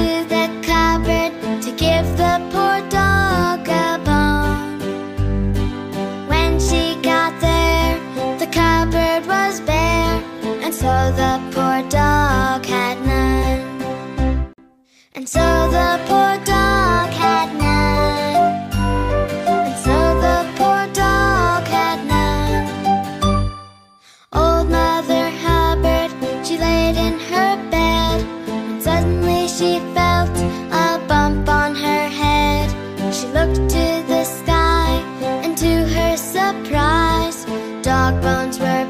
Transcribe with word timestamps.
To 0.00 0.24
the 0.34 0.46
cupboard 0.70 1.32
to 1.64 1.70
give 1.84 2.06
the 2.22 2.34
poor 2.52 2.78
dog 2.98 3.68
a 3.68 3.88
bone. 4.08 4.78
When 6.32 6.52
she 6.58 6.82
got 7.10 7.32
there, 7.40 7.98
the 8.42 8.48
cupboard 8.60 9.22
was 9.26 9.60
bare, 9.60 10.18
and 10.64 10.72
so 10.82 10.92
the 11.20 11.32
poor 11.54 11.78
dog 11.90 12.64
had 12.64 12.96
none. 13.10 14.52
And 15.14 15.28
so 15.28 15.46
the 15.76 15.88
poor 16.08 16.32
dog 16.44 16.59
to 33.68 34.04
the 34.06 34.24
sky, 34.24 34.90
and 35.44 35.56
to 35.58 35.84
her 35.94 36.16
surprise, 36.16 37.44
dog 37.82 38.20
bones 38.22 38.58
were 38.58 38.89